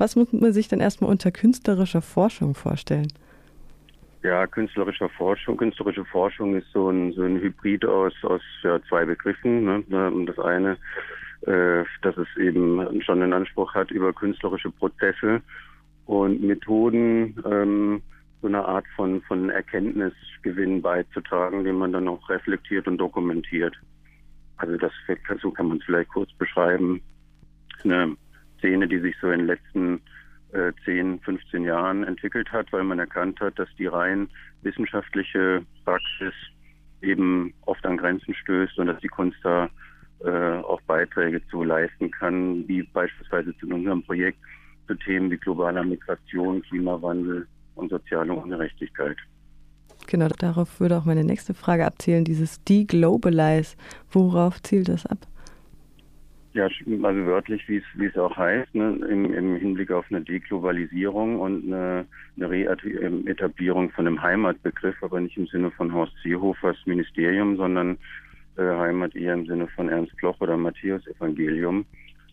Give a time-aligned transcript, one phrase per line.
[0.00, 3.12] Was muss man sich denn erstmal unter künstlerischer Forschung vorstellen?
[4.22, 5.58] Ja, künstlerische Forschung.
[5.58, 9.64] Künstlerische Forschung ist so ein, so ein Hybrid aus, aus ja, zwei Begriffen.
[9.66, 10.24] Ne?
[10.24, 10.78] Das eine,
[11.42, 15.42] äh, dass es eben schon einen Anspruch hat über künstlerische Prozesse
[16.06, 18.00] und Methoden, ähm,
[18.40, 23.76] so eine Art von, von Erkenntnisgewinn beizutragen, den man dann auch reflektiert und dokumentiert.
[24.56, 24.92] Also das,
[25.42, 27.02] so kann man es vielleicht kurz beschreiben.
[27.84, 28.16] Eine
[28.80, 30.00] Szene, die sich so in den letzten
[30.52, 34.28] äh, 10, 15 Jahren entwickelt hat, weil man erkannt hat, dass die rein
[34.62, 36.34] wissenschaftliche Praxis
[37.02, 39.68] eben oft an Grenzen stößt und dass die Kunst da
[40.24, 44.38] äh, auch Beiträge zu leisten kann, wie beispielsweise zu unserem Projekt
[44.86, 49.16] zu Themen wie globaler Migration, Klimawandel und soziale Ungerechtigkeit.
[50.06, 53.76] Genau, darauf würde auch meine nächste Frage abzielen, dieses Deglobalize.
[54.10, 55.29] Worauf zielt das ab?
[56.52, 60.20] Ja, also wörtlich, wie es, wie es auch heißt, ne, im, im Hinblick auf eine
[60.20, 66.76] Deglobalisierung und eine, eine Reetablierung von einem Heimatbegriff, aber nicht im Sinne von Horst Seehofers
[66.86, 67.98] Ministerium, sondern
[68.56, 71.84] äh, Heimat eher im Sinne von Ernst Bloch oder Matthäus Evangelium,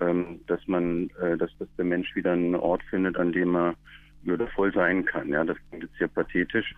[0.00, 3.74] ähm, dass man, äh, dass, dass der Mensch wieder einen Ort findet, an dem er
[4.22, 5.28] würdevoll sein kann.
[5.28, 6.74] Ja, das klingt jetzt sehr pathetisch.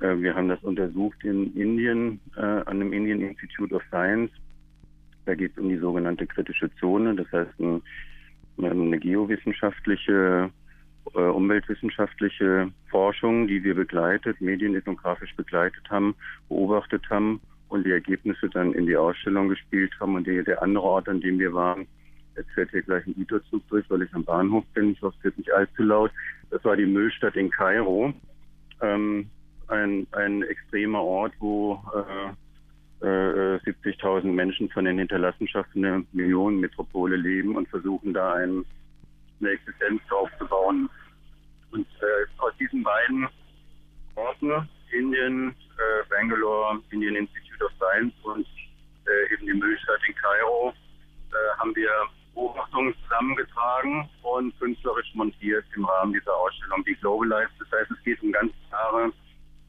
[0.00, 4.30] Äh, wir haben das untersucht in Indien, äh, an dem Indian Institute of Science
[5.30, 7.82] da geht es um die sogenannte kritische Zone, das heißt ein,
[8.60, 10.50] eine geowissenschaftliche,
[11.14, 16.16] äh, umweltwissenschaftliche Forschung, die wir begleitet, medienethnografisch begleitet haben,
[16.48, 20.16] beobachtet haben und die Ergebnisse dann in die Ausstellung gespielt haben.
[20.16, 21.86] Und die, der andere Ort, an dem wir waren,
[22.36, 25.24] jetzt fährt hier gleich ein Güterzug durch, weil ich am Bahnhof bin, ich hoffe, es
[25.24, 26.10] wird nicht allzu laut,
[26.50, 28.12] das war die Müllstadt in Kairo.
[28.82, 29.30] Ähm,
[29.68, 32.32] ein, ein extremer Ort, wo äh,
[33.00, 38.64] 70.000 äh, Menschen von den Hinterlassenschaften der Millionenmetropole leben und versuchen da ein,
[39.40, 40.88] eine Existenz aufzubauen.
[41.72, 43.28] Und äh, aus diesen beiden
[44.16, 48.46] Orten, Indien, äh, Bangalore, Indian Institute of Science und
[49.06, 50.74] äh, eben die Müllstadt in Kairo,
[51.30, 51.88] äh, haben wir
[52.34, 57.52] Beobachtungen zusammengetragen und künstlerisch montiert im Rahmen dieser Ausstellung die Globalized.
[57.58, 59.12] Das heißt, es geht um ganz klare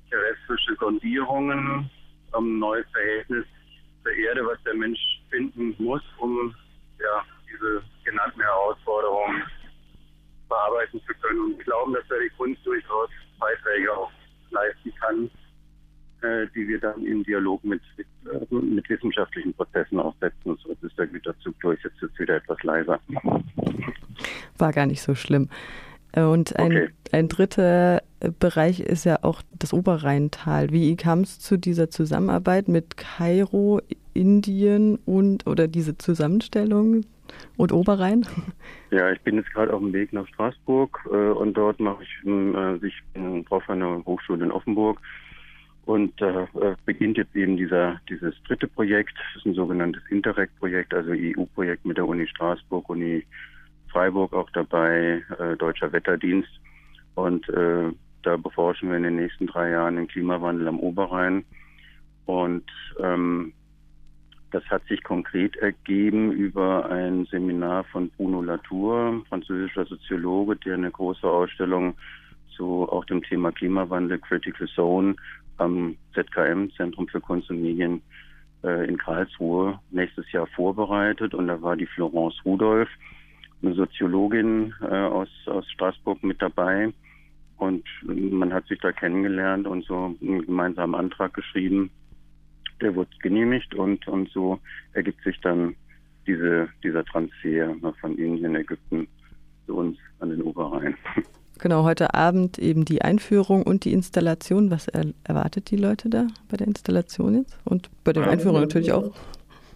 [0.09, 1.89] terrestrische Sondierungen,
[2.33, 3.45] um ein neues Verhältnis
[4.03, 6.53] zur Erde, was der Mensch finden muss, um
[7.00, 9.44] ja, diese genannten Herausforderungen
[10.81, 11.53] bearbeiten zu können.
[11.53, 13.09] Und glauben, dass da die Kunst durchaus
[13.40, 14.12] Beiträge auch
[14.52, 15.30] leisten kann,
[16.22, 20.58] äh, die wir dann im Dialog mit, mit, äh, mit wissenschaftlichen Prozessen aufsetzen.
[20.64, 23.00] So ist der Güterzug durch, jetzt ist es wieder etwas leiser.
[24.58, 25.50] War gar nicht so schlimm.
[26.12, 26.90] Äh, und ein, okay.
[27.12, 28.02] ein dritter
[28.40, 30.69] Bereich ist ja auch das Oberrheintal.
[30.72, 33.81] Wie kam es zu dieser Zusammenarbeit mit Kairo,
[34.13, 37.06] Indien und oder diese Zusammenstellung
[37.58, 38.25] und Oberrhein?
[38.92, 42.28] Ja, ich bin jetzt gerade auf dem Weg nach Straßburg äh, und dort mache ich,
[42.28, 45.00] äh, ich bin drauf an der Hochschule in Offenburg
[45.86, 50.94] und da äh, beginnt jetzt eben dieser, dieses dritte Projekt, das ist ein sogenanntes Interreg-Projekt,
[50.94, 53.25] also EU-Projekt mit der Uni Straßburg, Uni
[53.92, 56.50] Freiburg auch dabei, äh, Deutscher Wetterdienst.
[57.16, 57.92] Und äh,
[58.24, 61.44] da beforschen wir in den nächsten drei Jahren den Klimawandel am Oberrhein.
[62.25, 62.63] Und
[63.00, 63.53] ähm,
[64.51, 70.91] das hat sich konkret ergeben über ein Seminar von Bruno Latour, französischer Soziologe, der eine
[70.91, 71.95] große Ausstellung
[72.56, 75.16] zu auch dem Thema Klimawandel, Critical Zone
[75.57, 78.01] am ZKM, Zentrum für Kunst und Medien
[78.63, 81.33] äh, in Karlsruhe, nächstes Jahr vorbereitet.
[81.33, 82.89] Und da war die Florence Rudolph,
[83.63, 86.91] eine Soziologin äh, aus, aus Straßburg mit dabei.
[87.57, 91.91] Und man hat sich da kennengelernt und so einen gemeinsamen Antrag geschrieben.
[92.81, 94.59] Der wurde genehmigt und, und so
[94.94, 95.75] ergibt sich dann
[96.28, 99.08] diese, dieser Transfer von Indien, Ägypten
[99.66, 100.96] zu uns an den Oberrhein.
[101.59, 104.72] Genau, heute Abend eben die Einführung und die Installation.
[104.72, 107.56] Was er, erwartet die Leute da bei der Installation jetzt?
[107.66, 109.12] Und bei der Einführung natürlich auch?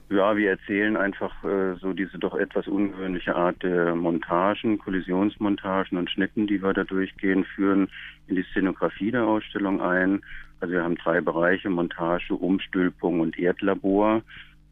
[0.10, 6.12] Ja, wir erzählen einfach äh, so diese doch etwas ungewöhnliche Art der Montagen, Kollisionsmontagen und
[6.12, 7.90] Schnitten, die wir da durchgehen, führen
[8.28, 10.22] in die Szenografie der Ausstellung ein.
[10.60, 14.22] Also wir haben drei Bereiche, Montage, Umstülpung und Erdlabor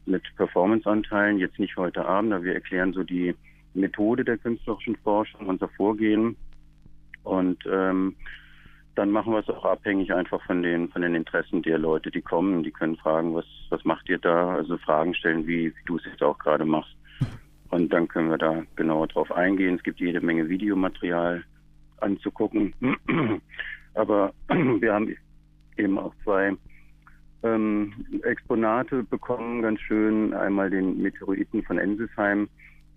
[0.06, 3.34] mit Performanceanteilen, jetzt nicht heute Abend, aber wir erklären so die
[3.74, 6.36] Methode der künstlerischen Forschung, unser Vorgehen.
[7.24, 8.14] Und ähm,
[8.94, 12.22] dann machen wir es auch abhängig einfach von den von den Interessen der Leute, die
[12.22, 12.62] kommen.
[12.62, 14.54] Die können fragen, was was macht ihr da?
[14.54, 16.94] Also Fragen stellen, wie, wie du es jetzt auch gerade machst.
[17.70, 19.76] Und dann können wir da genauer drauf eingehen.
[19.76, 21.42] Es gibt jede Menge Videomaterial
[22.00, 22.72] anzugucken.
[23.94, 25.16] Aber wir haben
[25.76, 26.56] eben auch zwei
[27.42, 27.92] ähm,
[28.22, 30.32] Exponate bekommen, ganz schön.
[30.34, 32.48] Einmal den Meteoriten von Ensisheim,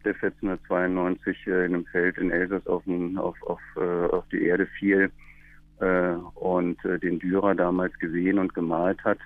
[0.05, 2.83] der 1492 äh, in einem Feld in Elsass auf,
[3.17, 5.11] auf, auf, äh, auf die Erde fiel
[5.79, 9.19] und äh, den Dürer damals gesehen und gemalt hat,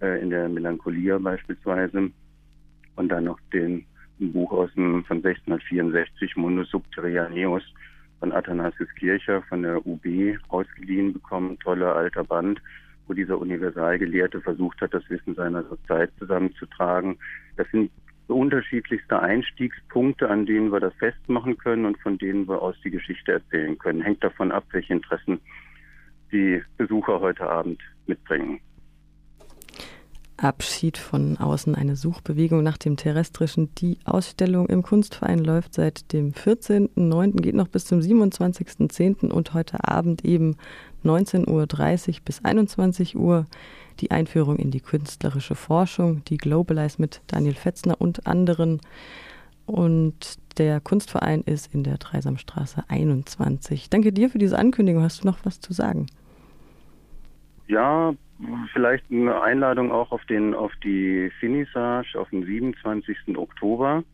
[0.00, 2.10] äh, in der Melancholia beispielsweise.
[2.96, 3.86] Und dann noch den
[4.20, 7.62] ein Buch aus dem, von 1664, Mundus Subterraneus
[8.18, 10.06] von Athanasius Kircher von der UB
[10.48, 11.58] ausgeliehen bekommen.
[11.58, 12.60] Toller alter Band,
[13.06, 17.18] wo dieser Universalgelehrte versucht hat, das Wissen seiner Zeit zusammenzutragen.
[17.56, 17.90] Das sind
[18.28, 23.32] unterschiedlichste Einstiegspunkte, an denen wir das festmachen können und von denen wir aus die Geschichte
[23.32, 24.00] erzählen können.
[24.00, 25.40] Hängt davon ab, welche Interessen
[26.36, 28.60] die Besucher heute Abend mitbringen.
[30.36, 33.74] Abschied von außen, eine Suchbewegung nach dem Terrestrischen.
[33.76, 39.30] Die Ausstellung im Kunstverein läuft seit dem 14.09., geht noch bis zum 27.10.
[39.30, 40.56] und heute Abend eben
[41.04, 43.46] 19.30 Uhr bis 21 Uhr
[44.00, 48.82] die Einführung in die künstlerische Forschung, die Globalize mit Daniel Fetzner und anderen.
[49.64, 53.88] Und der Kunstverein ist in der Dreisamstraße 21.
[53.88, 55.02] Danke dir für diese Ankündigung.
[55.02, 56.08] Hast du noch was zu sagen?
[57.68, 58.14] Ja,
[58.72, 63.36] vielleicht eine Einladung auch auf den auf die Finissage auf den 27.
[63.36, 64.04] Oktober.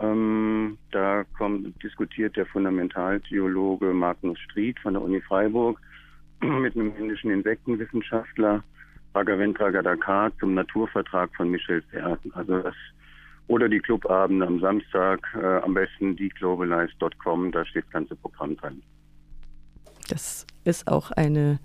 [0.00, 5.80] Ähm, da kommt, diskutiert der Fundamentaltheologe Magnus Stried von der Uni Freiburg
[6.40, 8.64] mit einem indischen Insektenwissenschaftler
[9.14, 12.32] Raghavendra Gadakar zum Naturvertrag von Michel Serten.
[12.34, 12.74] Also das
[13.46, 18.82] oder die Clubabende am Samstag, äh, am besten dieglobalize.com, da steht das ganze Programm drin.
[20.08, 21.58] Das ist auch eine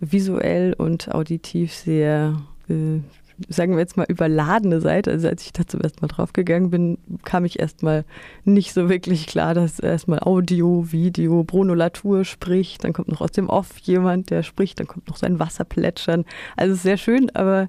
[0.00, 2.36] visuell und auditiv sehr,
[2.68, 3.00] äh,
[3.48, 5.10] sagen wir jetzt mal, überladene Seite.
[5.10, 8.04] Also als ich da zum Mal draufgegangen bin, kam ich erstmal
[8.44, 13.32] nicht so wirklich klar, dass erstmal Audio, Video, Bruno Latour spricht, dann kommt noch aus
[13.32, 16.24] dem Off jemand, der spricht, dann kommt noch sein Wasserplätschern.
[16.56, 17.68] Also sehr schön, aber ein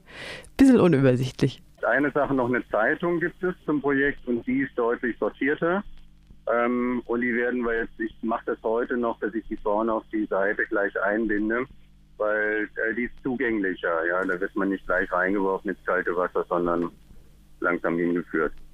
[0.58, 1.62] bisschen unübersichtlich.
[1.88, 5.84] Eine Sache noch, eine Zeitung gibt es zum Projekt und die ist deutlich sortierter.
[6.52, 9.94] Ähm, und die werden wir jetzt, ich mache das heute noch, dass ich die vorne
[9.94, 11.66] auf die Seite gleich einbinde,
[12.18, 14.06] weil äh, die ist zugänglicher.
[14.08, 16.92] Ja, da wird man nicht gleich reingeworfen ins kalte Wasser, sondern
[17.60, 18.54] langsam hingeführt.